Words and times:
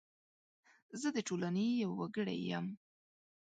زه 1.01 1.07
د 1.15 1.17
ټولنې 1.27 1.67
یو 1.83 1.91
وګړی 1.99 2.37
یم. 2.51 2.67